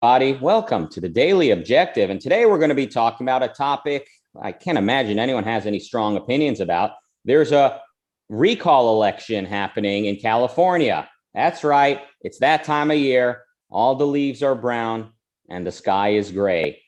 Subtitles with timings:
[0.00, 2.08] Body, welcome to the Daily Objective.
[2.08, 4.08] And today we're going to be talking about a topic
[4.40, 6.92] I can't imagine anyone has any strong opinions about.
[7.26, 7.82] There's a
[8.30, 11.06] recall election happening in California.
[11.34, 12.00] That's right.
[12.22, 13.42] It's that time of year.
[13.68, 15.12] All the leaves are brown
[15.50, 16.80] and the sky is gray.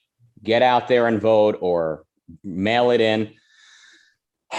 [0.42, 2.04] Get out there and vote or
[2.42, 3.34] mail it in.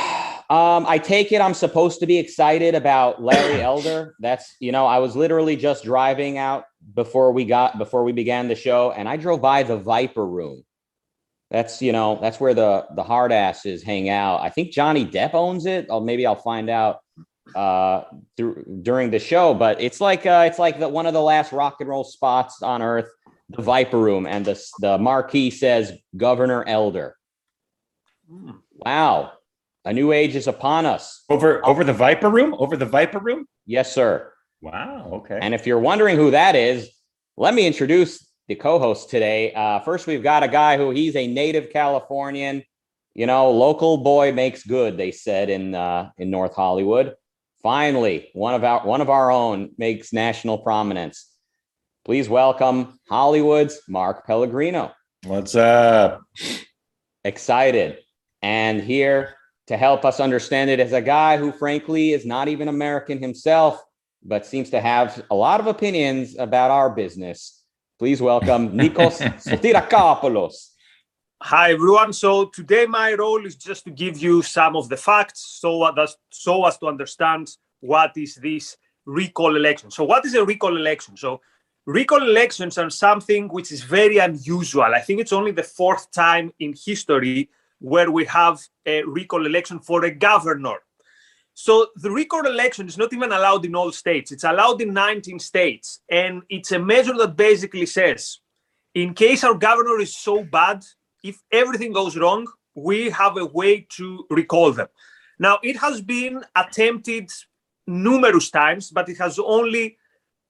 [0.50, 4.14] Um, I take it I'm supposed to be excited about Larry Elder.
[4.20, 8.48] That's, you know, I was literally just driving out before we got before we began
[8.48, 10.64] the show and I drove by the Viper Room.
[11.52, 14.42] That's, you know, that's where the the hard asses hang out.
[14.42, 15.88] I think Johnny Depp owns it.
[15.90, 17.00] Or maybe I'll find out
[17.56, 18.04] uh
[18.36, 21.52] through during the show, but it's like uh it's like the one of the last
[21.52, 23.10] rock and roll spots on earth,
[23.50, 27.16] the Viper Room and the the marquee says Governor Elder.
[28.28, 28.52] Hmm.
[28.72, 29.34] Wow.
[29.86, 31.24] A new age is upon us.
[31.30, 32.56] Over over the Viper Room?
[32.58, 33.46] Over the Viper Room?
[33.68, 34.33] Yes, sir.
[34.64, 35.10] Wow.
[35.16, 35.38] Okay.
[35.42, 36.90] And if you're wondering who that is,
[37.36, 39.54] let me introduce the co-host today.
[39.54, 42.64] Uh, first, we've got a guy who he's a native Californian.
[43.14, 44.96] You know, local boy makes good.
[44.98, 47.16] They said in uh, in North Hollywood.
[47.62, 51.30] Finally, one of our one of our own makes national prominence.
[52.06, 54.94] Please welcome Hollywood's Mark Pellegrino.
[55.26, 56.22] What's up?
[57.26, 58.00] Excited
[58.42, 59.36] and here
[59.68, 63.82] to help us understand it is a guy who, frankly, is not even American himself,
[64.26, 67.64] but seems to have a lot of opinions about our business.
[68.00, 70.70] Please welcome Nikos Sotirakopoulos.
[71.42, 72.14] Hi everyone.
[72.14, 76.10] So today my role is just to give you some of the facts, so that
[76.30, 77.50] so as to understand
[77.82, 79.92] what is this recall election.
[79.92, 81.18] So what is a recall election?
[81.18, 81.42] So
[81.86, 84.84] recall elections are something which is very unusual.
[84.84, 87.50] I think it's only the fourth time in history
[87.80, 90.78] where we have a recall election for a governor.
[91.54, 94.32] So the recall election is not even allowed in all states.
[94.32, 96.02] It's allowed in 19 states.
[96.10, 98.40] And it's a measure that basically says,
[98.96, 100.84] in case our governor is so bad,
[101.24, 104.88] if everything goes wrong, we have a way to recall them.
[105.40, 107.32] Now, it has been attempted
[107.88, 109.98] numerous times, but it has only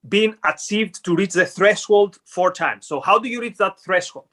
[0.06, 2.86] been achieved to reach the threshold four times.
[2.86, 4.28] So, how do you reach that threshold?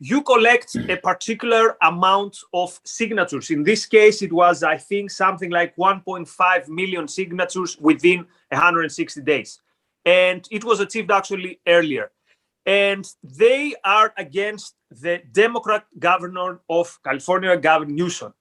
[0.00, 3.50] You collect a particular amount of signatures.
[3.50, 9.60] In this case, it was, I think, something like 1.5 million signatures within 160 days.
[10.04, 12.12] And it was achieved actually earlier.
[12.64, 18.34] And they are against the Democrat governor of California, Gavin Newsom.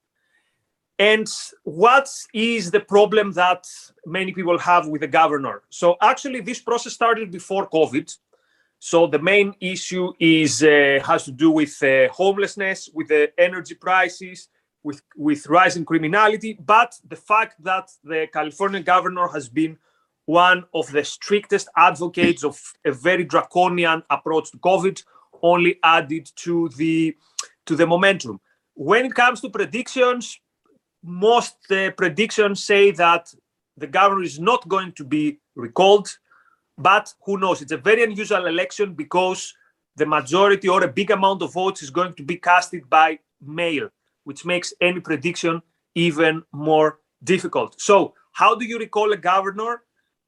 [1.00, 1.28] And
[1.64, 3.66] what is the problem that
[4.06, 5.62] many people have with the governor?
[5.70, 8.16] So, actually, this process started before COVID
[8.80, 13.76] so the main issue is uh, has to do with uh, homelessness, with the energy
[13.76, 14.50] prices,
[14.84, 16.54] with with rising criminality.
[16.54, 19.78] But the fact that the California governor has been
[20.26, 25.02] one of the strictest advocates of a very draconian approach to COVID
[25.42, 27.16] only added to the
[27.66, 28.40] to the momentum.
[28.76, 30.40] When it comes to predictions,
[31.04, 33.34] most uh, predictions say that
[33.76, 36.10] the governor is not going to be recalled
[36.78, 37.62] but who knows?
[37.62, 39.54] It's a very unusual election because
[39.96, 43.90] the majority or a big amount of votes is going to be casted by mail,
[44.26, 45.62] which makes any prediction
[45.96, 47.82] even more difficult.
[47.82, 49.82] So, how do you recall a governor?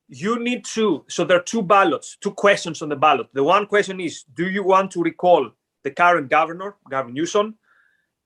[0.07, 3.27] You need to, so there are two ballots, two questions on the ballot.
[3.33, 5.51] The one question is Do you want to recall
[5.83, 7.55] the current governor, Gavin Newsom?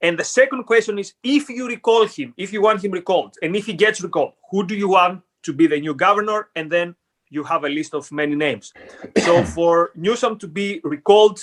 [0.01, 3.55] And the second question is if you recall him, if you want him recalled, and
[3.55, 6.49] if he gets recalled, who do you want to be the new governor?
[6.55, 6.95] And then
[7.33, 8.73] you have a list of many names.
[9.19, 11.39] So for Newsom to be recalled,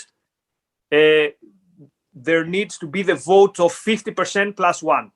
[0.92, 1.28] uh,
[2.14, 5.12] there needs to be the vote of 50% plus one.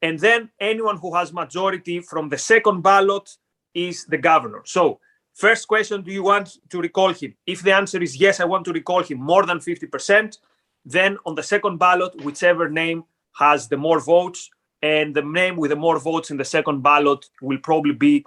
[0.00, 3.28] And then anyone who has majority from the second ballot
[3.74, 4.62] is the governor.
[4.64, 5.00] So
[5.34, 7.34] first question, do you want to recall him?
[7.46, 10.38] If the answer is yes, I want to recall him more than 50%,
[10.84, 13.04] then on the second ballot, whichever name
[13.38, 14.50] has the more votes,
[14.82, 18.24] and the name with the more votes in the second ballot will probably be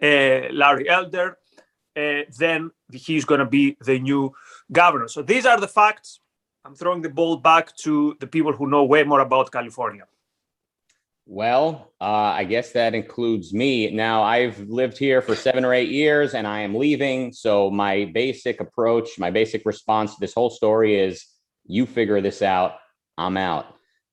[0.00, 1.38] Larry Elder,
[1.96, 4.32] uh, then he's going to be the new
[4.70, 5.08] governor.
[5.08, 6.20] So these are the facts.
[6.64, 10.04] I'm throwing the ball back to the people who know way more about California.
[11.28, 12.04] Well, uh,
[12.40, 13.90] I guess that includes me.
[13.90, 17.32] Now, I've lived here for seven or eight years and I am leaving.
[17.32, 21.26] So, my basic approach, my basic response to this whole story is
[21.66, 22.76] you figure this out.
[23.18, 23.66] I'm out.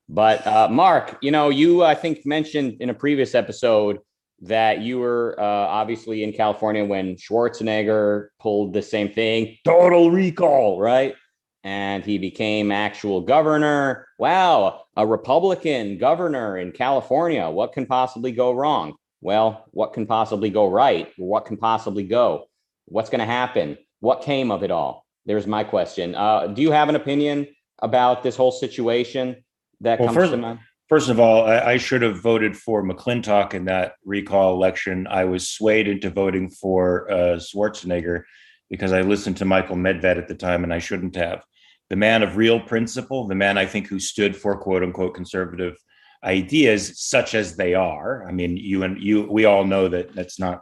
[0.09, 3.99] But, uh, Mark, you know, you, I think, mentioned in a previous episode
[4.43, 10.79] that you were uh, obviously in California when Schwarzenegger pulled the same thing, total recall,
[10.79, 11.15] right?
[11.63, 14.05] And he became actual governor.
[14.19, 17.49] Wow, a Republican governor in California.
[17.49, 18.95] What can possibly go wrong?
[19.21, 21.11] Well, what can possibly go right?
[21.17, 22.45] What can possibly go?
[22.85, 23.77] What's going to happen?
[24.01, 25.03] What came of it all?
[25.25, 26.15] there's my question.
[26.15, 27.47] Uh, do you have an opinion
[27.81, 29.41] about this whole situation
[29.79, 30.59] that Well, comes first- to mind?
[30.93, 35.07] First of all, I, I should have voted for McClintock in that recall election.
[35.07, 38.25] I was swayed into voting for uh, Schwarzenegger
[38.69, 41.43] because I listened to Michael Medved at the time, and I shouldn't have.
[41.89, 45.75] The man of real principle, the man I think who stood for quote unquote conservative
[46.23, 48.27] ideas, such as they are.
[48.27, 50.61] I mean, you and you, we all know that that's not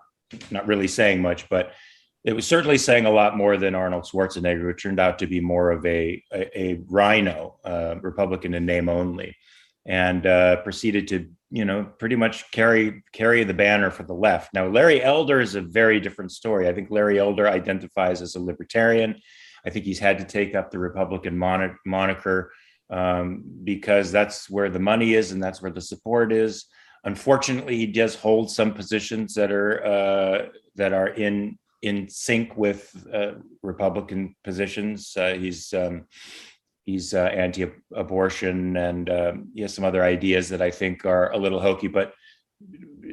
[0.50, 1.74] not really saying much, but
[2.24, 5.42] it was certainly saying a lot more than Arnold Schwarzenegger, who turned out to be
[5.42, 9.36] more of a a, a rhino, uh, Republican in name only
[9.86, 14.54] and uh, proceeded to you know pretty much carry carry the banner for the left.
[14.54, 16.68] Now Larry Elder is a very different story.
[16.68, 19.20] I think Larry Elder identifies as a libertarian.
[19.66, 22.52] I think he's had to take up the Republican mon- moniker
[22.90, 26.66] um, because that's where the money is and that's where the support is.
[27.04, 32.96] Unfortunately, he does hold some positions that are uh, that are in in sync with
[33.12, 35.16] uh, Republican positions.
[35.18, 36.06] Uh, he's um,
[36.86, 41.38] he's uh, anti-abortion and um, he has some other ideas that I think are a
[41.38, 42.14] little hokey, but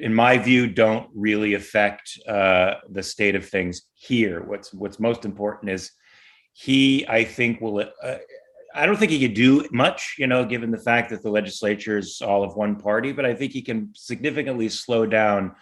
[0.00, 4.42] in my view, don't really affect uh, the state of things here.
[4.42, 5.90] What's what's most important is
[6.52, 7.84] he, I think, will.
[8.02, 8.16] Uh,
[8.74, 11.98] I don't think he could do much, you know, given the fact that the legislature
[11.98, 15.54] is all of one party, but I think he can significantly slow down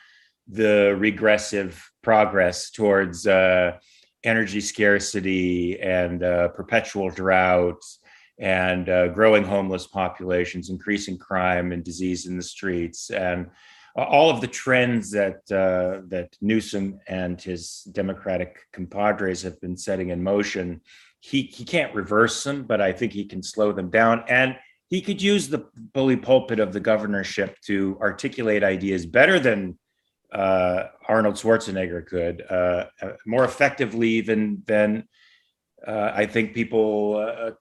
[0.49, 3.79] the regressive progress towards uh,
[4.25, 7.99] energy scarcity and uh, perpetual droughts
[8.39, 13.49] and uh, growing homeless populations, increasing crime and disease in the streets, and
[13.97, 20.11] all of the trends that uh, that Newsom and his Democratic compadres have been setting
[20.11, 20.83] in motion.
[21.21, 24.57] He he can't reverse them, but I think he can slow them down, and
[24.91, 29.79] he could use the bully pulpit of the governorship to articulate ideas better than
[30.37, 32.85] uh, Arnold Schwarzenegger could, uh,
[33.27, 35.09] more effectively even than
[35.87, 37.53] uh, I think people uh,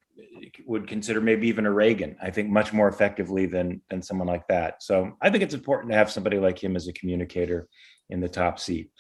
[0.66, 2.18] would consider maybe even a Reagan.
[2.22, 4.84] I think much more effectively than than someone like that.
[4.84, 7.68] So I think it's important to have somebody like him as a communicator
[8.10, 8.92] in the top seat.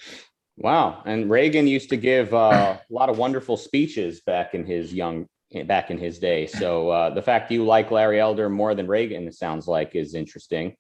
[0.57, 1.03] Wow.
[1.05, 5.27] And Reagan used to give uh, a lot of wonderful speeches back in his young
[5.65, 6.47] back in his day.
[6.47, 10.75] So uh, the fact you like Larry Elder more than Reagan, sounds like, is interesting.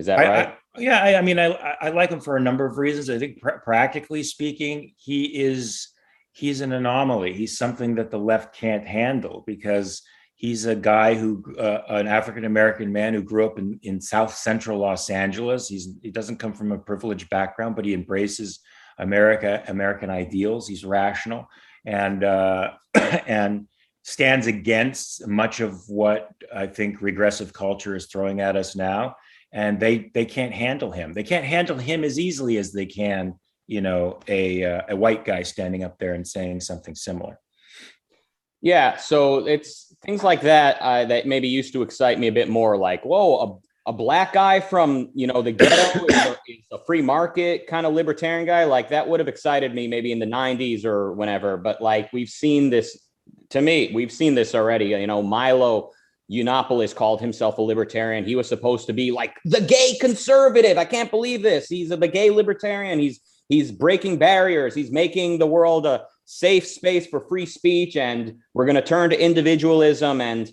[0.00, 0.48] Is that I, right?
[0.48, 1.48] I, yeah, I, I mean, I
[1.80, 3.10] I like him for a number of reasons.
[3.10, 5.88] I think pr- practically speaking, he is
[6.32, 7.34] he's an anomaly.
[7.34, 10.00] He's something that the left can't handle because
[10.36, 14.34] he's a guy who uh, an African American man who grew up in in South
[14.34, 15.68] Central Los Angeles.
[15.68, 18.60] He's he doesn't come from a privileged background, but he embraces
[18.96, 20.66] America American ideals.
[20.66, 21.46] He's rational
[21.84, 23.66] and uh, and
[24.02, 29.14] stands against much of what I think regressive culture is throwing at us now
[29.52, 31.12] and they they can't handle him.
[31.12, 33.34] They can't handle him as easily as they can,
[33.66, 37.40] you know, a uh, a white guy standing up there and saying something similar.
[38.62, 42.48] Yeah, so it's things like that uh, that maybe used to excite me a bit
[42.48, 42.76] more.
[42.76, 46.78] Like, whoa, a, a black guy from you know the ghetto is, a, is a
[46.84, 48.64] free market kind of libertarian guy.
[48.64, 51.56] Like that would have excited me maybe in the '90s or whenever.
[51.56, 52.98] But like we've seen this.
[53.50, 54.86] To me, we've seen this already.
[54.86, 55.90] You know, Milo
[56.30, 58.24] Yiannopoulos called himself a libertarian.
[58.24, 60.78] He was supposed to be like the gay conservative.
[60.78, 61.68] I can't believe this.
[61.68, 62.98] He's a, the gay libertarian.
[62.98, 64.74] He's he's breaking barriers.
[64.74, 69.10] He's making the world a safe space for free speech, and we're going to turn
[69.10, 70.20] to individualism.
[70.20, 70.48] And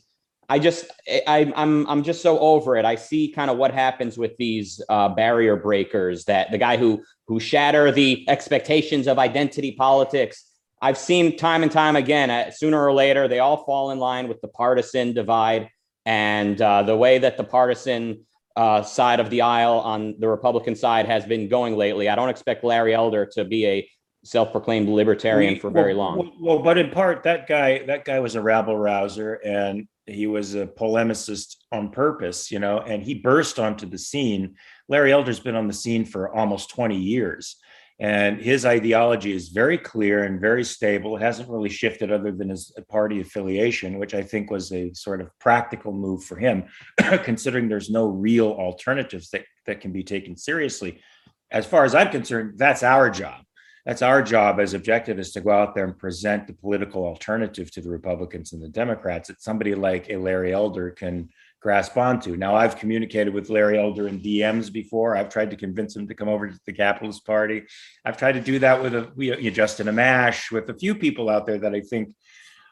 [0.49, 0.85] I just
[1.27, 2.85] I, I'm I'm just so over it.
[2.85, 6.25] I see kind of what happens with these uh, barrier breakers.
[6.25, 10.46] That the guy who who shatter the expectations of identity politics.
[10.81, 12.29] I've seen time and time again.
[12.29, 15.69] Uh, sooner or later, they all fall in line with the partisan divide
[16.05, 20.75] and uh, the way that the partisan uh, side of the aisle on the Republican
[20.75, 22.09] side has been going lately.
[22.09, 23.89] I don't expect Larry Elder to be a
[24.23, 26.31] self-proclaimed libertarian We- for very well, long.
[26.39, 30.55] Well, but in part, that guy that guy was a rabble rouser, and he was
[30.55, 32.79] a polemicist on purpose, you know.
[32.79, 34.55] And he burst onto the scene.
[34.87, 37.57] Larry Elder's been on the scene for almost twenty years.
[37.99, 41.17] And his ideology is very clear and very stable.
[41.17, 45.19] It hasn't really shifted other than his party affiliation, which I think was a sort
[45.19, 46.65] of practical move for him,
[47.23, 51.01] considering there's no real alternatives that, that can be taken seriously.
[51.49, 53.41] As far as I'm concerned, that's our job.
[53.87, 57.81] That's our job as objectivists to go out there and present the political alternative to
[57.81, 61.29] the Republicans and the Democrats that somebody like a Larry Elder can
[61.61, 62.35] grasp onto.
[62.35, 65.17] Now, I've communicated with Larry Elder in DMs before.
[65.17, 67.63] I've tried to convince him to come over to the Capitalist Party.
[68.05, 71.29] I've tried to do that with a you know, Justin Amash, with a few people
[71.29, 72.15] out there that I think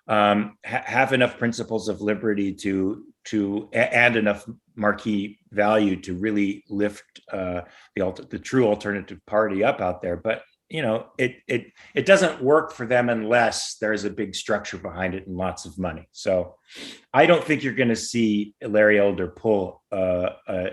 [0.08, 6.64] um, ha- have enough principles of liberty to to add enough marquee value to really
[6.70, 7.62] lift uh,
[7.96, 10.16] the the true alternative party up out there.
[10.16, 14.78] But you know, it it it doesn't work for them unless there's a big structure
[14.78, 16.08] behind it and lots of money.
[16.12, 16.56] So,
[17.14, 20.70] I don't think you're going to see Larry Elder pull uh, uh,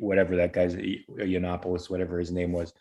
[0.00, 2.72] whatever that guy's Yiannopoulos, whatever his name was.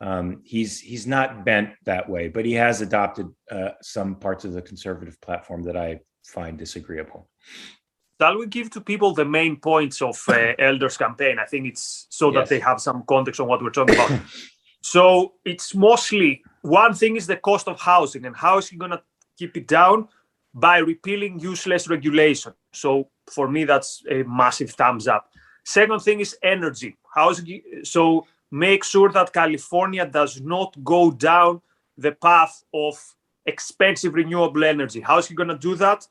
[0.00, 4.52] Um, he's he's not bent that way, but he has adopted uh, some parts of
[4.52, 7.28] the conservative platform that I find disagreeable.
[8.20, 11.38] Shall we give to people the main points of uh, Elder's campaign?
[11.38, 14.10] I think it's so that they have some context on what we're talking about.
[14.80, 18.92] So it's mostly one thing is the cost of housing, and how is he going
[18.92, 19.02] to
[19.38, 20.08] keep it down
[20.54, 22.52] by repealing useless regulation?
[22.72, 25.30] So for me, that's a massive thumbs up.
[25.64, 26.96] Second thing is energy.
[27.14, 31.60] How is he, so make sure that California does not go down
[31.96, 32.98] the path of
[33.46, 35.00] expensive renewable energy.
[35.00, 36.06] How is he going to do that?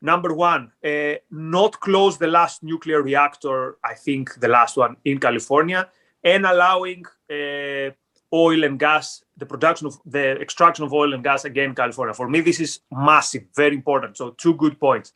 [0.00, 5.18] Number one, uh, not close the last nuclear reactor, I think the last one in
[5.18, 5.88] California,
[6.22, 7.90] and allowing uh,
[8.32, 12.14] oil and gas, the production of the extraction of oil and gas again, California.
[12.14, 14.16] For me, this is massive, very important.
[14.16, 15.12] So, two good points.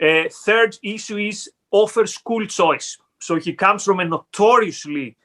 [0.00, 2.98] Uh, third issue is offer school choice.
[3.20, 5.16] So, he comes from a notoriously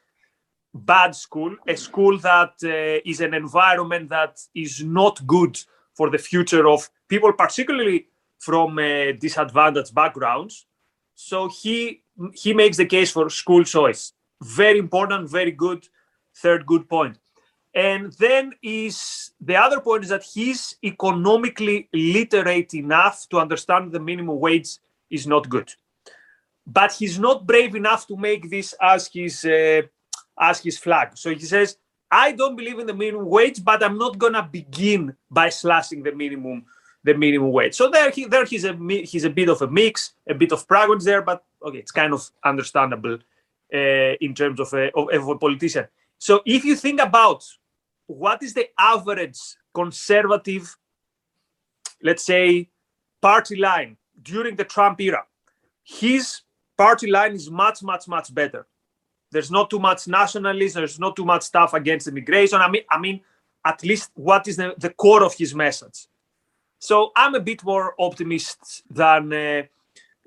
[0.73, 5.59] bad school, a school that uh, is an environment that is not good
[5.93, 8.07] for the future of people, particularly
[8.39, 10.65] from uh, disadvantaged backgrounds.
[11.15, 12.01] So, he
[12.33, 14.13] he makes the case for school choice.
[14.41, 15.87] Very important, very good
[16.35, 17.17] third good point.
[17.75, 23.99] And then is the other point is that he's economically literate enough to understand the
[23.99, 24.77] minimum wage
[25.09, 25.73] is not good,
[26.67, 29.81] but he's not brave enough to make this as his uh,
[30.39, 31.17] as his flag.
[31.17, 31.77] So he says,
[32.11, 36.11] "I don't believe in the minimum wage, but I'm not gonna begin by slashing the
[36.11, 36.65] minimum
[37.03, 40.13] the minimum wage." So there, he, there he's a he's a bit of a mix,
[40.29, 43.17] a bit of pragmatism there, but okay, it's kind of understandable
[43.73, 45.87] uh, in terms of a, of, of a politician.
[46.23, 47.43] So if you think about
[48.07, 49.37] what is the average
[49.73, 50.73] conservative,
[52.01, 52.69] let's say,
[53.21, 55.25] party line during the Trump era,
[55.83, 56.39] his
[56.77, 58.65] party line is much, much, much better.
[59.31, 60.79] There's not too much nationalism.
[60.79, 62.61] There's not too much stuff against immigration.
[62.61, 63.19] I mean, I mean,
[63.65, 66.07] at least what is the, the core of his message.
[66.79, 69.63] So I'm a bit more optimist than uh,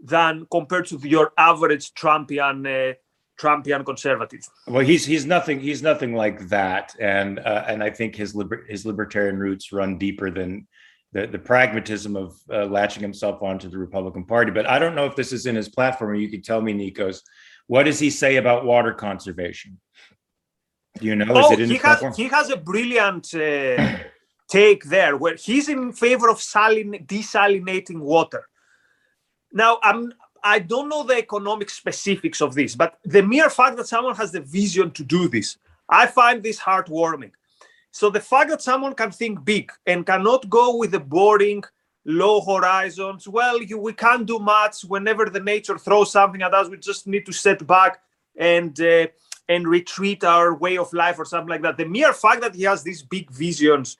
[0.04, 2.96] than compared to your average Trumpian uh,
[3.40, 4.40] Trumpian conservative.
[4.66, 8.64] Well, he's he's nothing he's nothing like that, and uh, and I think his liber-
[8.68, 10.66] his libertarian roots run deeper than
[11.12, 14.50] the the pragmatism of uh, latching himself onto the Republican Party.
[14.50, 16.10] But I don't know if this is in his platform.
[16.10, 17.20] Or you could tell me, Nikos,
[17.66, 19.78] what does he say about water conservation?
[20.98, 21.26] Do you know?
[21.28, 23.34] Oh, he has he has a brilliant.
[23.34, 23.98] Uh,
[24.48, 28.48] take there where he's in favor of salin- desalinating water.
[29.52, 30.12] Now, I'm
[30.46, 34.30] I don't know the economic specifics of this, but the mere fact that someone has
[34.30, 37.32] the vision to do this, I find this heartwarming.
[37.90, 41.64] So the fact that someone can think big and cannot go with the boring,
[42.04, 44.82] low horizons, well, you, we can't do much.
[44.84, 48.00] Whenever the nature throws something at us, we just need to set back
[48.36, 49.08] and uh,
[49.48, 51.76] and retreat our way of life or something like that.
[51.76, 53.96] The mere fact that he has these big visions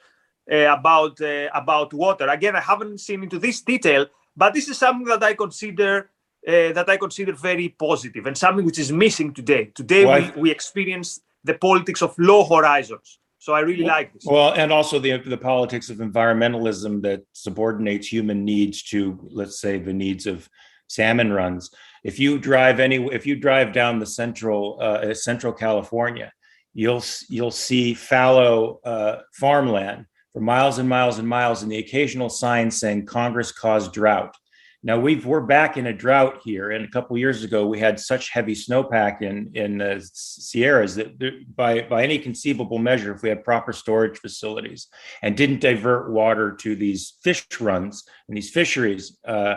[0.53, 2.29] uh, about uh, about water.
[2.29, 6.11] Again, I haven't seen into this detail, but this is something that I consider
[6.47, 9.73] that I consider very positive and something which is missing today.
[9.75, 13.19] Today well, we, we experience the politics of low horizons.
[13.39, 14.25] So I really well, like this.
[14.25, 19.79] Well, and also the the politics of environmentalism that subordinates human needs to, let's say,
[19.79, 20.49] the needs of
[20.89, 21.71] salmon runs.
[22.03, 26.33] If you drive any, if you drive down the central uh, central California,
[26.75, 32.29] you'll you'll see fallow uh, farmland for miles and miles and miles, and the occasional
[32.29, 34.37] sign saying Congress caused drought.
[34.87, 37.99] Now we've we're back in a drought here, and a couple years ago we had
[37.99, 43.29] such heavy snowpack in in the Sierras that by by any conceivable measure, if we
[43.29, 44.87] had proper storage facilities
[45.23, 49.57] and didn't divert water to these fish runs and these fisheries, uh,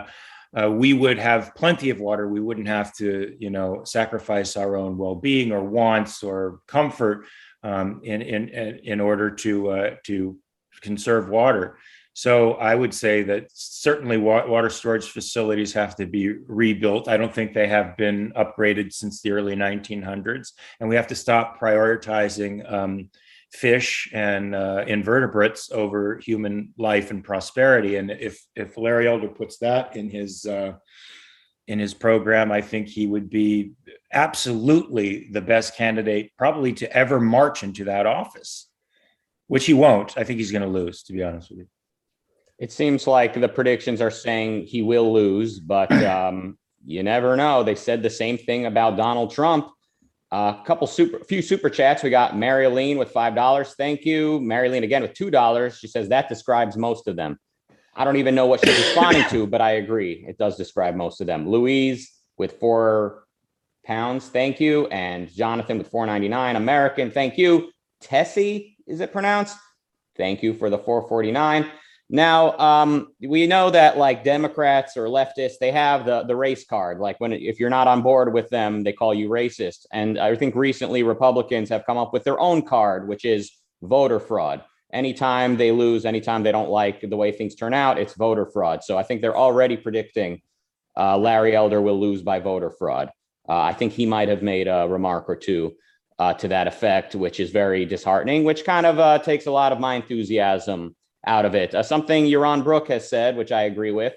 [0.60, 2.26] uh, we would have plenty of water.
[2.26, 7.26] We wouldn't have to, you know, sacrifice our own well-being or wants or comfort
[7.62, 8.48] um, in in
[8.82, 10.36] in order to uh, to
[10.80, 11.78] conserve water.
[12.20, 17.08] So I would say that certainly water storage facilities have to be rebuilt.
[17.08, 21.14] I don't think they have been upgraded since the early 1900s, and we have to
[21.14, 23.08] stop prioritizing um,
[23.52, 27.96] fish and uh, invertebrates over human life and prosperity.
[27.96, 30.74] And if if Larry Elder puts that in his uh,
[31.68, 33.72] in his program, I think he would be
[34.12, 38.68] absolutely the best candidate, probably to ever march into that office,
[39.46, 40.18] which he won't.
[40.18, 41.66] I think he's going to lose, to be honest with you.
[42.60, 47.64] It seems like the predictions are saying he will lose, but um, you never know.
[47.64, 49.68] They said the same thing about Donald Trump.
[50.30, 52.04] A couple super, few super chats.
[52.04, 53.74] We got Marilyn with five dollars.
[53.76, 55.78] Thank you, Marilyn again with two dollars.
[55.78, 57.40] She says that describes most of them.
[57.96, 60.24] I don't even know what she's responding to, but I agree.
[60.28, 61.48] It does describe most of them.
[61.48, 63.24] Louise with four
[63.84, 64.28] pounds.
[64.28, 66.54] Thank you, and Jonathan with four ninety nine.
[66.54, 67.10] American.
[67.10, 67.72] Thank you.
[68.00, 69.56] Tessie, is it pronounced?
[70.16, 71.66] Thank you for the four forty nine.
[72.12, 76.98] Now, um, we know that like Democrats or leftists, they have the the race card.
[76.98, 79.86] Like when if you're not on board with them, they call you racist.
[79.92, 84.18] And I think recently Republicans have come up with their own card, which is voter
[84.18, 84.64] fraud.
[84.92, 88.82] Anytime they lose, anytime they don't like the way things turn out, it's voter fraud.
[88.82, 90.42] So I think they're already predicting
[90.96, 93.10] uh, Larry Elder will lose by voter fraud.
[93.48, 95.74] Uh, I think he might have made a remark or two
[96.18, 99.70] uh, to that effect, which is very disheartening, which kind of uh, takes a lot
[99.70, 101.74] of my enthusiasm out of it.
[101.74, 104.14] Uh, something Yaron Brook has said, which I agree with,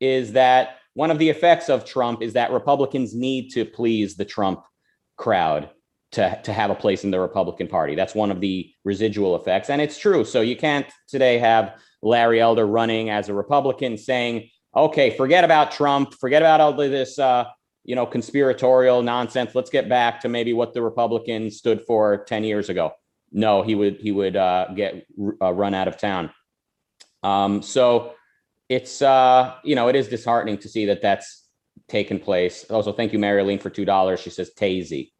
[0.00, 4.24] is that one of the effects of Trump is that Republicans need to please the
[4.24, 4.62] Trump
[5.16, 5.70] crowd
[6.12, 7.94] to, to have a place in the Republican Party.
[7.94, 9.70] That's one of the residual effects.
[9.70, 10.24] And it's true.
[10.24, 15.72] So you can't today have Larry Elder running as a Republican saying, okay, forget about
[15.72, 17.44] Trump, forget about all this, uh,
[17.84, 19.54] you know, conspiratorial nonsense.
[19.54, 22.92] Let's get back to maybe what the Republicans stood for 10 years ago.
[23.32, 25.06] No, he would he would uh, get
[25.40, 26.30] uh, run out of town.
[27.22, 28.14] Um, so
[28.68, 31.46] it's uh, you know it is disheartening to see that that's
[31.88, 32.64] taken place.
[32.70, 34.20] Also, thank you, Marilyn, for two dollars.
[34.20, 35.10] She says Tazy.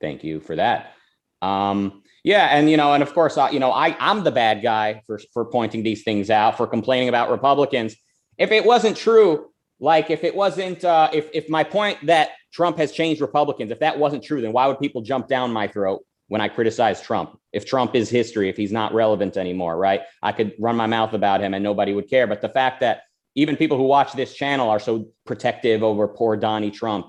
[0.00, 0.94] Thank you for that.
[1.40, 4.62] Um, yeah, and you know, and of course, uh, you know, I I'm the bad
[4.62, 7.96] guy for for pointing these things out, for complaining about Republicans.
[8.38, 12.78] If it wasn't true, like if it wasn't, uh, if if my point that Trump
[12.78, 16.04] has changed Republicans, if that wasn't true, then why would people jump down my throat
[16.32, 17.38] when I criticize Trump.
[17.52, 20.00] If Trump is history, if he's not relevant anymore, right?
[20.22, 22.26] I could run my mouth about him and nobody would care.
[22.26, 23.02] But the fact that
[23.34, 27.04] even people who watch this channel are so protective over poor Donnie Trump,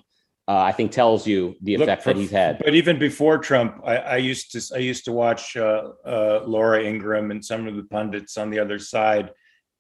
[0.49, 2.59] uh, I think tells you the effect Look, that he's had.
[2.65, 6.83] But even before Trump, I, I used to I used to watch uh, uh, Laura
[6.83, 9.31] Ingraham and some of the pundits on the other side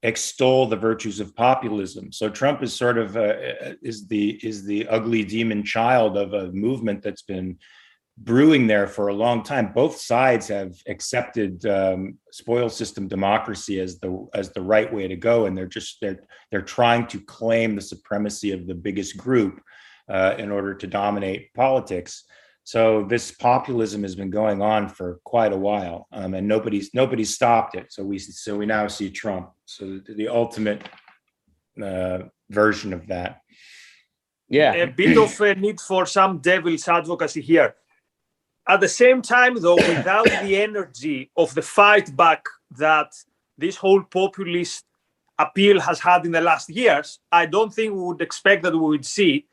[0.03, 2.13] extol the virtues of populism.
[2.13, 3.35] So Trump is sort of uh,
[3.81, 7.57] is the is the ugly demon child of a movement that's been
[8.17, 9.71] brewing there for a long time.
[9.73, 15.15] Both sides have accepted um, spoil system democracy as the as the right way to
[15.15, 16.19] go, and they're just they're
[16.51, 19.61] they're trying to claim the supremacy of the biggest group
[20.09, 22.23] uh, in order to dominate politics.
[22.65, 27.33] So this populism has been going on for quite a while, um, and nobody's nobody's
[27.33, 27.91] stopped it.
[27.91, 29.49] So we so we now see Trump.
[29.65, 30.87] So the, the ultimate
[31.81, 33.39] uh, version of that.
[34.49, 37.73] Yeah, a bit of a need for some devil's advocacy here
[38.67, 42.45] at the same time, though, without the energy of the fight back
[42.77, 43.13] that
[43.57, 44.85] this whole populist
[45.37, 48.79] appeal has had in the last years, I don't think we would expect that we
[48.79, 49.45] would see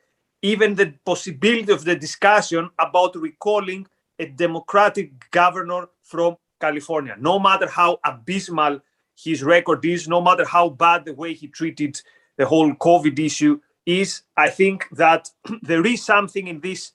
[0.42, 3.86] even the possibility of the discussion about recalling
[4.18, 7.16] a democratic governor from California.
[7.18, 8.80] No matter how abysmal
[9.16, 12.00] his record is, no matter how bad the way he treated
[12.36, 15.30] the whole COVID issue is, I think that
[15.62, 16.92] there is something in this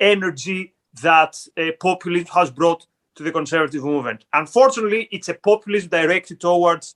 [0.00, 4.24] energy that a populism has brought to the conservative movement.
[4.32, 6.94] Unfortunately, it's a populism directed towards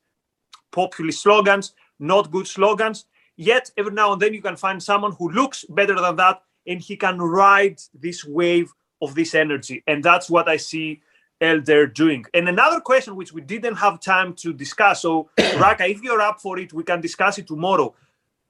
[0.71, 3.07] populist slogans, not good slogans.
[3.37, 6.81] Yet, every now and then, you can find someone who looks better than that and
[6.81, 9.83] he can ride this wave of this energy.
[9.87, 11.03] And that's what I see
[11.41, 12.25] Elder doing.
[12.35, 15.03] And another question which we didn't have time to discuss.
[15.03, 17.95] So, Rucka, if you're up for it, we can discuss it tomorrow.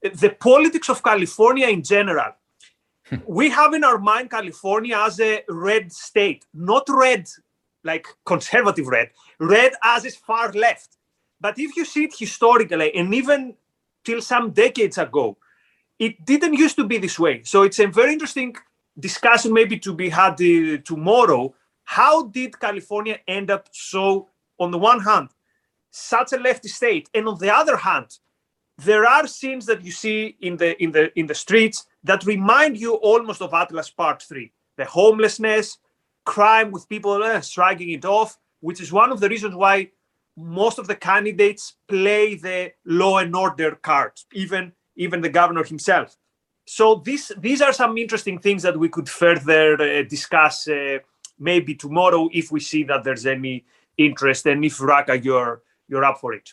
[0.02, 2.32] The politics of California in general
[3.26, 7.28] we have in our mind California as a red state, not red
[7.84, 10.98] like conservative red, red as is far left.
[11.40, 13.54] But if you see it historically, and even
[14.04, 15.36] till some decades ago,
[15.98, 17.42] it didn't used to be this way.
[17.44, 18.54] So it's a very interesting
[18.98, 21.54] discussion, maybe to be had uh, tomorrow.
[21.84, 25.30] How did California end up so, on the one hand,
[25.90, 28.18] such a lefty state, and on the other hand,
[28.78, 32.76] there are scenes that you see in the in the in the streets that remind
[32.78, 34.50] you almost of Atlas Part 3.
[34.76, 35.78] The homelessness,
[36.24, 39.90] crime with people uh, it off, which is one of the reasons why
[40.36, 46.16] most of the candidates play the law and order card, even even the governor himself.
[46.64, 50.98] So these these are some interesting things that we could further uh, discuss uh,
[51.38, 53.64] maybe tomorrow if we see that there's any
[53.98, 56.52] interest and if Rucka you're you're up for it.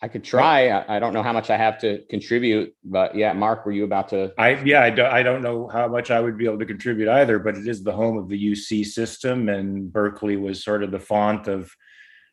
[0.00, 0.70] I could try.
[0.88, 4.08] I, don't know how much I have to contribute, but yeah, Mark, were you about
[4.10, 4.32] to?
[4.38, 7.08] I yeah, I don't, I don't know how much I would be able to contribute
[7.08, 10.92] either, but it is the home of the UC system, and Berkeley was sort of
[10.92, 11.72] the font of,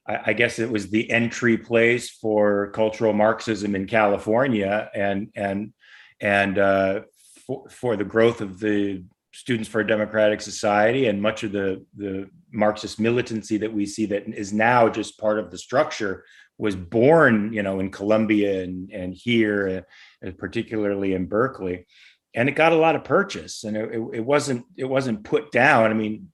[0.08, 5.74] I, I guess it was the entry place for cultural Marxism in California, and and
[6.22, 7.02] and uh,
[7.48, 11.84] for, for the growth of the Students for a Democratic Society and much of the
[11.98, 16.24] the Marxist militancy that we see that is now just part of the structure
[16.58, 19.86] was born, you know, in Columbia and and here,
[20.26, 21.86] uh, particularly in Berkeley,
[22.34, 25.92] and it got a lot of purchase, and it, it wasn't it wasn't put down.
[25.92, 26.30] I mean,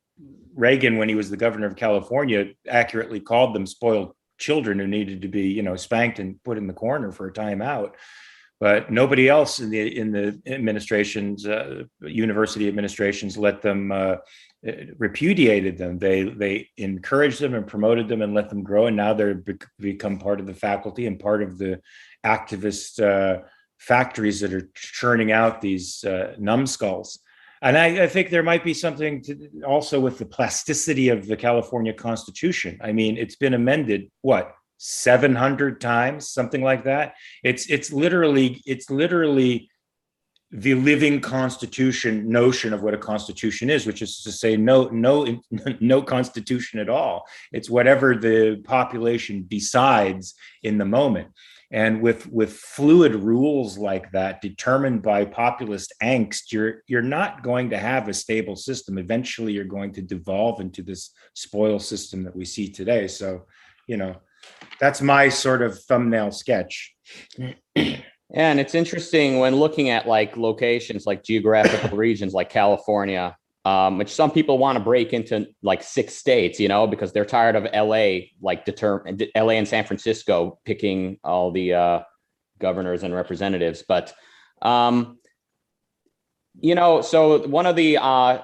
[0.55, 5.21] Reagan, when he was the governor of California, accurately called them spoiled children who needed
[5.21, 7.91] to be, you know, spanked and put in the corner for a timeout.
[8.61, 14.17] But nobody else in the in the administrations, uh, university administrations, let them uh,
[14.99, 15.97] repudiated them.
[15.97, 19.57] They they encouraged them and promoted them and let them grow, and now they're be-
[19.79, 21.81] become part of the faculty and part of the
[22.23, 23.41] activist uh,
[23.79, 27.17] factories that are churning out these uh, numbskulls.
[27.63, 31.37] And I, I, think there might be something to, also with the plasticity of the
[31.37, 32.79] California Constitution.
[32.81, 37.13] I mean, it's been amended what 700 times, something like that.
[37.43, 39.69] It's it's literally it's literally
[40.49, 45.39] the living constitution notion of what a constitution is which is to say no no
[45.79, 47.25] no constitution at all.
[47.51, 51.27] It's whatever the population decides in the moment.
[51.71, 57.69] And with with fluid rules like that determined by populist angst you're you're not going
[57.69, 58.97] to have a stable system.
[58.97, 63.07] Eventually you're going to devolve into this spoil system that we see today.
[63.07, 63.45] So
[63.87, 64.15] you know
[64.79, 66.93] that's my sort of thumbnail sketch
[68.33, 74.13] and it's interesting when looking at like locations, like geographical regions like California, um, which
[74.13, 77.67] some people want to break into like six states, you know, because they're tired of
[77.73, 81.99] LA, like determine LA and San Francisco picking all the uh,
[82.59, 83.83] governors and representatives.
[83.85, 84.13] But,
[84.61, 85.19] um,
[86.59, 88.39] you know, so one of the uh,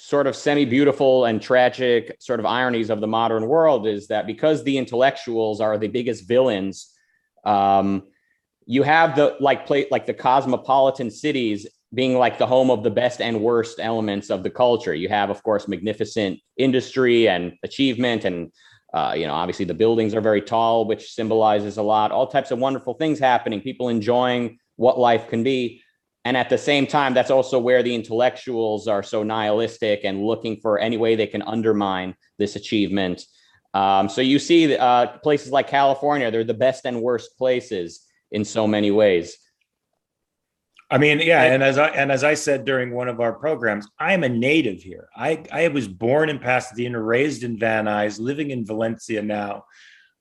[0.00, 4.26] sort of semi beautiful and tragic sort of ironies of the modern world is that
[4.26, 6.92] because the intellectuals are the biggest villains,
[7.44, 8.04] um,
[8.66, 12.90] you have the like play like the cosmopolitan cities being like the home of the
[12.90, 14.94] best and worst elements of the culture.
[14.94, 18.52] You have, of course, magnificent industry and achievement, and
[18.94, 22.12] uh, you know, obviously the buildings are very tall, which symbolizes a lot.
[22.12, 23.60] All types of wonderful things happening.
[23.60, 25.82] People enjoying what life can be,
[26.24, 30.60] and at the same time, that's also where the intellectuals are so nihilistic and looking
[30.60, 33.24] for any way they can undermine this achievement.
[33.72, 38.44] Um, so you see, uh, places like California, they're the best and worst places in
[38.44, 39.36] so many ways.
[40.90, 43.86] I mean, yeah, and as I and as I said during one of our programs,
[44.00, 45.08] I am a native here.
[45.16, 49.66] I I was born in Pasadena, raised in Van Nuys, living in Valencia now.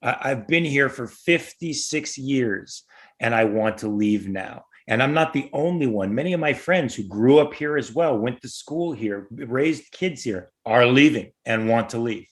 [0.04, 2.84] I, I've been here for 56 years,
[3.20, 4.66] and I want to leave now.
[4.90, 6.16] And I'm not the only one.
[6.16, 9.92] Many of my friends who grew up here as well, went to school here, raised
[9.92, 12.26] kids here, are leaving and want to leave.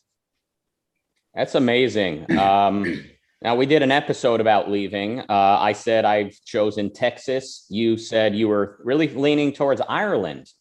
[1.36, 2.36] That's amazing.
[2.36, 3.04] Um,
[3.44, 5.20] now, we did an episode about leaving.
[5.20, 7.68] Uh, I said I've chosen Texas.
[7.70, 10.52] You said you were really leaning towards Ireland,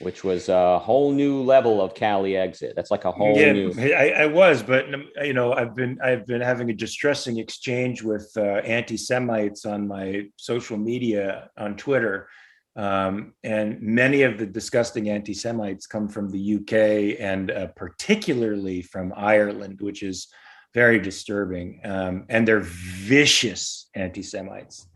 [0.00, 2.74] which was a whole new level of Cali exit.
[2.76, 3.72] That's like a whole yeah, new.
[3.78, 4.86] I, I was, but
[5.22, 10.26] you know, I've been I've been having a distressing exchange with uh, anti-Semites on my
[10.36, 12.28] social media on Twitter.
[12.76, 18.82] Um, and many of the disgusting anti Semites come from the UK and uh, particularly
[18.82, 20.28] from Ireland, which is
[20.74, 21.80] very disturbing.
[21.84, 24.86] Um, and they're vicious anti-Semites,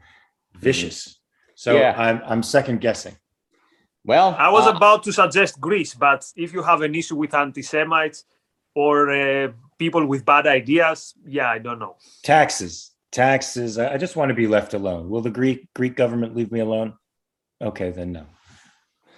[0.55, 1.19] vicious.
[1.57, 1.95] So yeah.
[1.97, 3.17] I'm I'm second guessing.
[4.05, 7.35] Well, I was uh, about to suggest Greece, but if you have an issue with
[7.35, 8.25] anti-Semites
[8.75, 11.97] or uh, people with bad ideas, yeah, I don't know.
[12.25, 13.79] Taxes, taxes.
[13.79, 15.09] I just want to be left alone.
[15.09, 16.95] Will the Greek Greek government leave me alone?
[17.61, 18.27] Okay, then no.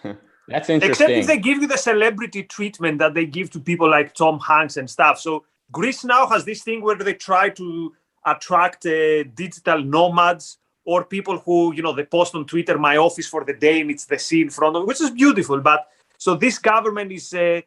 [0.48, 0.90] That's interesting.
[0.90, 4.38] Except if they give you the celebrity treatment that they give to people like Tom
[4.38, 5.18] Hanks and stuff.
[5.18, 7.94] So Greece now has this thing where they try to
[8.26, 13.26] attract uh, digital nomads or people who, you know, they post on Twitter, my office
[13.26, 15.60] for the day and it's the sea in front of which is beautiful.
[15.60, 15.86] But
[16.18, 17.60] so this government is, uh,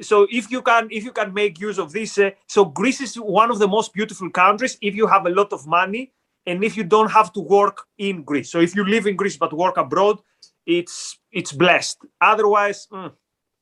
[0.00, 3.16] so if you can, if you can make use of this, uh, so Greece is
[3.16, 6.12] one of the most beautiful countries if you have a lot of money
[6.46, 8.50] and if you don't have to work in Greece.
[8.50, 10.20] So if you live in Greece but work abroad,
[10.66, 11.98] it's it's blessed.
[12.20, 13.12] Otherwise, mm,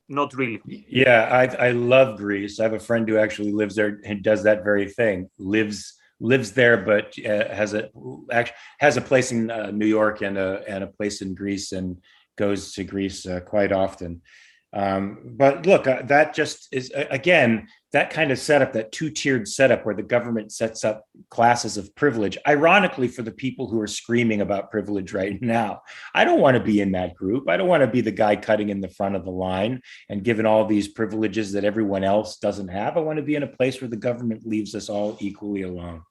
[0.09, 0.61] not really.
[0.65, 2.59] Yeah, I I love Greece.
[2.59, 5.29] I have a friend who actually lives there and does that very thing.
[5.37, 7.89] lives lives there, but uh, has a
[8.79, 11.97] has a place in uh, New York and a and a place in Greece, and
[12.37, 14.21] goes to Greece uh, quite often.
[14.73, 19.85] Um, but look, uh, that just is again that kind of setup, that two-tiered setup
[19.85, 22.37] where the government sets up classes of privilege.
[22.47, 25.81] Ironically, for the people who are screaming about privilege right now,
[26.13, 27.49] I don't want to be in that group.
[27.49, 30.23] I don't want to be the guy cutting in the front of the line and
[30.23, 32.97] given all these privileges that everyone else doesn't have.
[32.97, 36.01] I want to be in a place where the government leaves us all equally alone.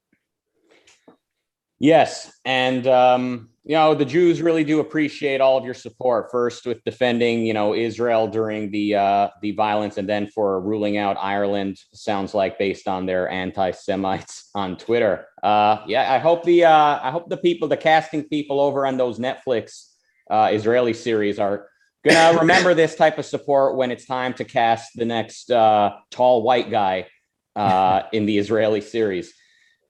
[1.79, 6.31] Yes, and um, you know the Jews really do appreciate all of your support.
[6.31, 10.97] First, with defending you know Israel during the uh, the violence, and then for ruling
[10.97, 11.79] out Ireland.
[11.93, 15.27] Sounds like based on their anti-Semites on Twitter.
[15.43, 18.97] Uh, yeah, I hope the uh, I hope the people, the casting people over on
[18.97, 19.91] those Netflix
[20.31, 21.69] uh, Israeli series are
[22.09, 26.43] gonna remember this type of support when it's time to cast the next uh, tall
[26.43, 27.07] white guy
[27.55, 29.35] uh, in the Israeli series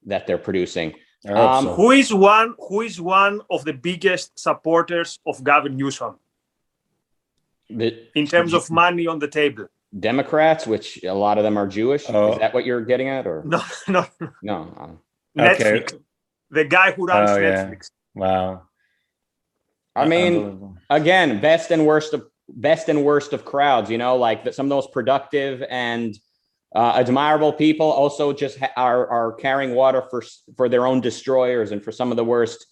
[0.06, 0.94] that they're producing.
[1.28, 1.74] Um, so.
[1.74, 2.54] Who is one?
[2.68, 6.16] Who is one of the biggest supporters of Gavin Newsom
[7.68, 9.66] the, in terms of money on the table?
[9.98, 12.04] Democrats, which a lot of them are Jewish.
[12.08, 12.32] Oh.
[12.32, 13.62] Is that what you're getting at, or no?
[13.88, 14.06] No,
[14.42, 14.74] no.
[14.76, 14.98] Um,
[15.36, 15.92] Netflix.
[15.92, 15.98] Okay.
[16.50, 17.90] The guy who runs oh, Netflix.
[18.14, 18.20] Yeah.
[18.20, 18.62] Wow.
[19.94, 23.90] I mean, again, best and worst of best and worst of crowds.
[23.90, 26.16] You know, like some of those productive and
[26.76, 30.22] uh, admirable people also just ha- are are carrying water for
[30.56, 32.66] for their own destroyers and for some of the worst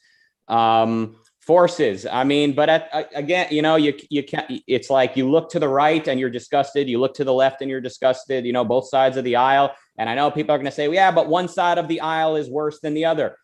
[0.49, 2.05] um, forces.
[2.05, 4.61] I mean, but at, again, you know, you you can't.
[4.67, 6.87] It's like you look to the right and you're disgusted.
[6.87, 8.45] You look to the left and you're disgusted.
[8.45, 9.75] You know, both sides of the aisle.
[9.97, 12.01] And I know people are going to say, well, yeah, but one side of the
[12.01, 13.37] aisle is worse than the other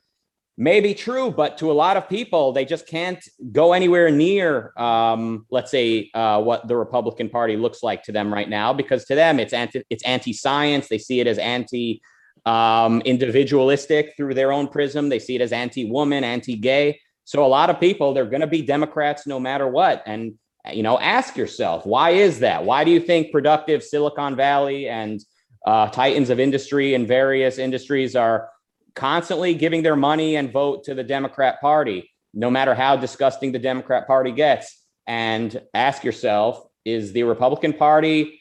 [0.61, 4.79] may be true, but to a lot of people, they just can't go anywhere near,
[4.79, 9.07] um, let's say, uh, what the Republican Party looks like to them right now, because
[9.07, 10.87] to them it's anti it's anti science.
[10.87, 12.03] They see it as anti
[12.45, 15.09] um, individualistic through their own prism.
[15.09, 17.01] They see it as anti woman, anti gay.
[17.25, 20.35] So a lot of people they're going to be Democrats no matter what, and
[20.71, 22.67] you know, ask yourself why is that?
[22.67, 25.25] Why do you think productive Silicon Valley and
[25.67, 28.51] uh, titans of industry and various industries are
[28.95, 33.59] constantly giving their money and vote to the Democrat Party, no matter how disgusting the
[33.59, 34.85] Democrat Party gets.
[35.07, 38.41] And ask yourself, is the Republican Party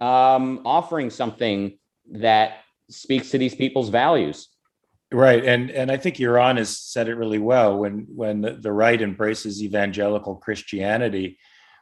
[0.00, 1.78] um, offering something
[2.12, 4.48] that speaks to these people's values?
[5.12, 7.76] Right, and and I think Yaron has said it really well.
[7.76, 11.38] When when the, the right embraces evangelical Christianity,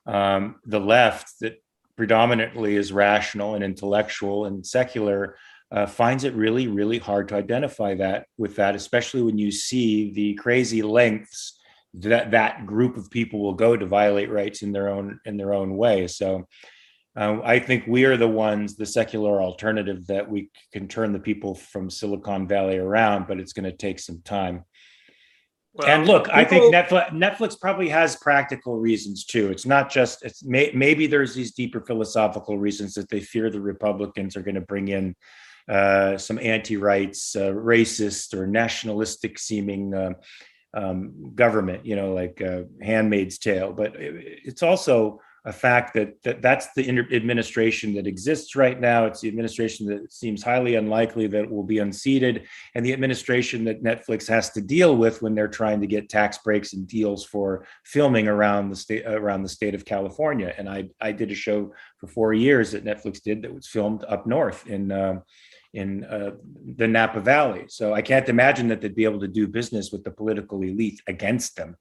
[0.06, 1.62] um, the left that
[1.96, 5.36] predominantly is rational and intellectual and secular
[5.70, 10.12] uh, finds it really, really hard to identify that with that, especially when you see
[10.12, 11.58] the crazy lengths
[11.94, 15.52] that that group of people will go to violate rights in their own in their
[15.52, 16.06] own way.
[16.06, 16.46] So
[17.16, 21.18] uh, I think we are the ones, the secular alternative, that we can turn the
[21.18, 24.64] people from Silicon Valley around, but it's going to take some time.
[25.74, 29.50] Well, and look, people, I think Netflix, Netflix probably has practical reasons too.
[29.50, 33.60] It's not just it's may, maybe there's these deeper philosophical reasons that they fear the
[33.60, 35.14] Republicans are going to bring in
[35.68, 40.12] uh, some anti-rights, uh, racist or nationalistic seeming uh,
[40.74, 43.72] um, government, you know, like uh, Handmaid's Tale.
[43.72, 49.06] But it's also a fact that, that that's the administration that exists right now.
[49.06, 53.82] It's the administration that seems highly unlikely that will be unseated, and the administration that
[53.82, 57.66] Netflix has to deal with when they're trying to get tax breaks and deals for
[57.84, 60.52] filming around the state around the state of California.
[60.58, 64.04] And I I did a show for four years that Netflix did that was filmed
[64.04, 64.92] up north in.
[64.92, 65.22] Um,
[65.74, 66.30] in uh,
[66.76, 67.66] the Napa Valley.
[67.68, 71.02] So I can't imagine that they'd be able to do business with the political elite
[71.06, 71.76] against them.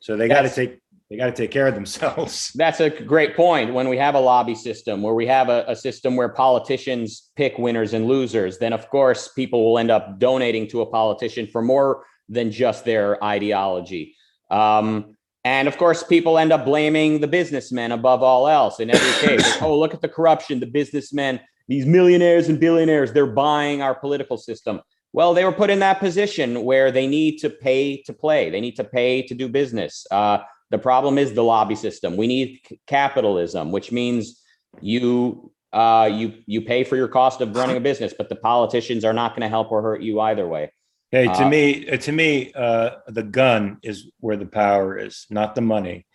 [0.00, 0.78] So they got to take
[1.10, 2.50] they got to take care of themselves.
[2.54, 3.72] That's a great point.
[3.72, 7.58] When we have a lobby system, where we have a, a, system where politicians pick
[7.58, 11.62] winners and losers, then of course people will end up donating to a politician for
[11.62, 14.16] more than just their ideology.
[14.50, 19.28] Um, and of course, people end up blaming the businessmen above all else in every
[19.28, 19.48] case.
[19.52, 20.58] Like, oh, look at the corruption.
[20.58, 21.38] The businessmen
[21.68, 24.80] these millionaires and billionaires, they're buying our political system.
[25.12, 28.60] Well, they were put in that position where they need to pay to play, they
[28.60, 30.06] need to pay to do business.
[30.10, 30.38] Uh,
[30.70, 32.16] the problem is the lobby system.
[32.16, 34.42] We need c- capitalism, which means
[34.80, 39.04] you uh, you you pay for your cost of running a business, but the politicians
[39.04, 40.72] are not going to help or hurt you either way.
[41.10, 45.54] Hey, to uh, me, to me, uh, the gun is where the power is, not
[45.54, 46.06] the money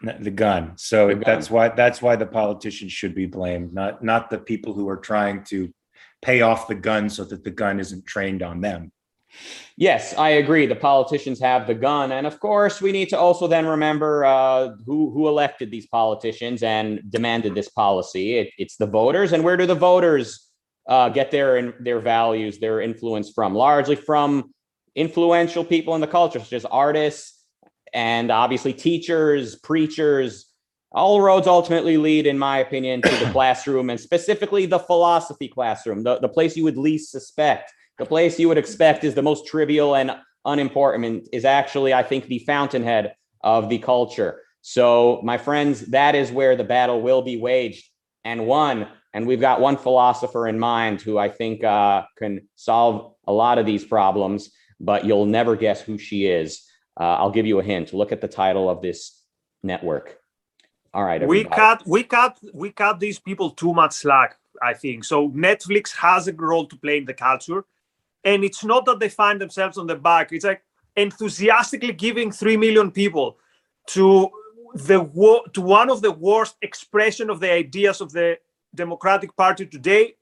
[0.00, 0.72] the gun.
[0.76, 1.22] So the gun.
[1.24, 4.96] that's why that's why the politicians should be blamed, not not the people who are
[4.96, 5.72] trying to
[6.22, 8.92] pay off the gun so that the gun isn't trained on them.
[9.76, 10.66] Yes, I agree.
[10.66, 14.70] The politicians have the gun, and of course, we need to also then remember uh,
[14.86, 18.38] who who elected these politicians and demanded this policy.
[18.38, 20.48] It, it's the voters, and where do the voters
[20.88, 23.54] uh, get their their values, their influence from?
[23.54, 24.52] Largely from
[24.96, 27.44] influential people in the culture, such as artists,
[27.94, 30.48] and obviously teachers, preachers,
[30.92, 36.02] all roads ultimately lead, in my opinion, to the classroom and specifically the philosophy classroom,
[36.02, 37.72] the, the place you would least suspect.
[37.98, 42.26] The place you would expect is the most trivial and unimportant, is actually, I think,
[42.26, 44.40] the fountainhead of the culture.
[44.62, 47.88] So, my friends, that is where the battle will be waged
[48.24, 48.88] and won.
[49.14, 53.58] And we've got one philosopher in mind who I think uh, can solve a lot
[53.58, 54.50] of these problems.
[54.80, 56.64] but you'll never guess who she is.
[56.98, 57.92] Uh, I'll give you a hint.
[57.92, 59.24] Look at the title of this
[59.62, 60.18] network.
[60.94, 65.04] All right, we cut we cut we cut these people too much slack i think
[65.04, 67.62] so netflix has a role to play in the culture
[68.24, 70.62] and it's not that they find themselves on the back it's like
[70.96, 73.38] enthusiastically giving 3 million people
[73.86, 74.30] to
[74.74, 78.38] the wo- to one of the worst expression of the ideas of the
[78.74, 80.14] democratic party today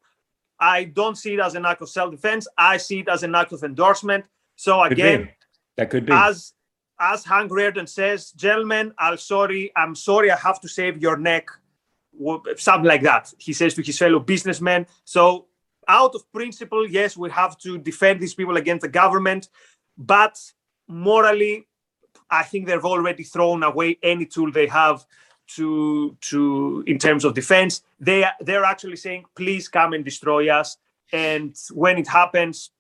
[0.61, 3.53] i don't see it as an act of self-defense i see it as an act
[3.53, 5.29] of endorsement so Could again
[5.77, 6.13] That could be.
[6.13, 6.53] as
[6.99, 11.49] as Hank Rearden says, gentlemen, I'm sorry, I'm sorry, I have to save your neck,
[12.57, 13.33] something like that.
[13.39, 14.87] He says to his fellow businessmen.
[15.05, 15.47] So,
[15.89, 19.49] out of principle, yes, we have to defend these people against the government,
[19.97, 20.39] but
[20.89, 21.67] morally,
[22.31, 25.07] I think they've already thrown away any tool they have
[25.55, 27.83] to to in terms of defense.
[28.01, 30.77] They they're actually saying, please come and destroy us,
[31.13, 32.71] and when it happens,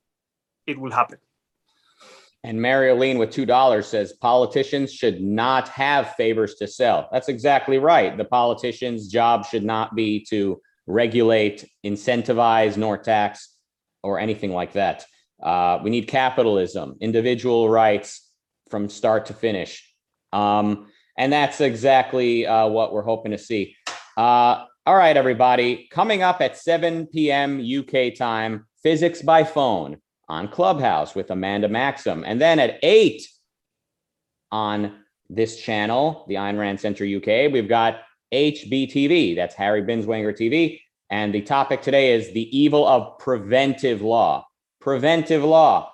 [0.67, 1.19] it will happen.
[2.45, 7.09] And Mary Aline with $2 says politicians should not have favors to sell.
[7.11, 8.17] That's exactly right.
[8.17, 13.55] The politician's job should not be to regulate, incentivize, nor tax,
[14.03, 15.05] or anything like that.
[15.43, 18.31] Uh, we need capitalism, individual rights
[18.71, 19.93] from start to finish.
[20.33, 23.77] Um, and that's exactly uh, what we're hoping to see.
[24.17, 25.89] Uh, all right, everybody.
[25.91, 27.61] Coming up at 7 p.m.
[27.61, 32.25] UK time, physics by phone on Clubhouse with Amanda Maxham.
[32.27, 33.23] And then at 8
[34.53, 38.01] on this channel, the Ayn Rand Center UK, we've got
[38.37, 39.35] HBTV.
[39.35, 40.81] That's Harry Binswanger TV.
[41.09, 44.47] And the topic today is the evil of preventive law.
[44.81, 45.91] Preventive law.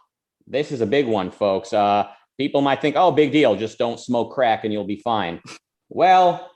[0.47, 1.73] This is a big one, folks.
[1.73, 5.41] Uh, people might think, oh, big deal, just don't smoke crack and you'll be fine.
[5.89, 6.51] Well,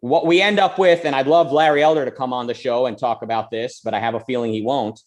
[0.00, 2.86] what we end up with, and I'd love Larry Elder to come on the show
[2.86, 5.00] and talk about this, but I have a feeling he won't.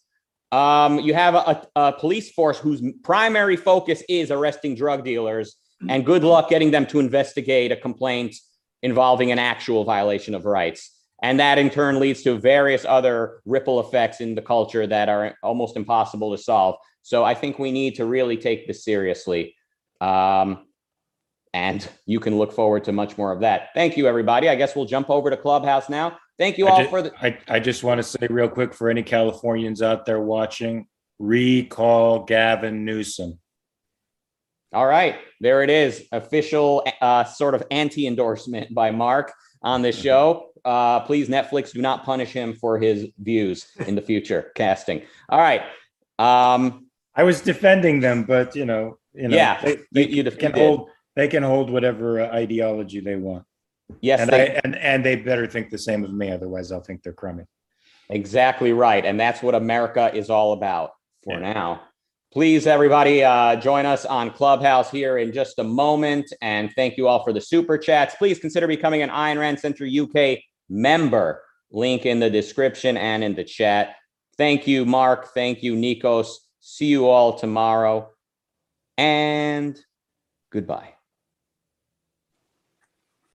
[0.52, 5.56] Um, you have a, a police force whose primary focus is arresting drug dealers,
[5.88, 8.36] and good luck getting them to investigate a complaint
[8.82, 10.96] involving an actual violation of rights.
[11.22, 15.36] And that in turn leads to various other ripple effects in the culture that are
[15.42, 16.76] almost impossible to solve.
[17.02, 19.54] So I think we need to really take this seriously.
[20.00, 20.66] Um,
[21.52, 23.70] and you can look forward to much more of that.
[23.74, 24.48] Thank you, everybody.
[24.48, 26.16] I guess we'll jump over to Clubhouse now.
[26.38, 27.12] Thank you all ju- for the.
[27.20, 30.86] I, I just want to say real quick for any Californians out there watching,
[31.18, 33.38] recall Gavin Newsom.
[34.72, 36.04] All right, there it is.
[36.12, 40.50] Official uh, sort of anti endorsement by Mark on this show.
[40.64, 45.02] Uh, please, Netflix, do not punish him for his views in the future casting.
[45.28, 45.62] All right.
[46.18, 50.30] Um, I was defending them, but you know, you know, Yeah, they, they you- you
[50.30, 50.56] can did.
[50.64, 53.44] hold they can hold whatever uh, ideology they want,
[54.00, 56.80] yes, and they- I and and they better think the same of me, otherwise I'll
[56.80, 57.44] think they're crummy.
[58.08, 59.04] exactly right.
[59.04, 60.90] And that's what America is all about
[61.24, 61.52] for Yeah.
[61.52, 61.82] now.
[62.32, 66.32] Please, everybody, uh, join us on Clubhouse here in just a moment.
[66.40, 68.14] And thank you all for the super chats.
[68.14, 70.38] Please consider becoming an Ayn Rand Center UK
[70.68, 71.42] member.
[71.72, 73.96] Link in the description and in the chat.
[74.36, 75.34] Thank you, Mark.
[75.34, 76.28] Thank you, Nikos.
[76.60, 78.10] See you all tomorrow.
[78.96, 79.76] And
[80.52, 80.99] goodbye.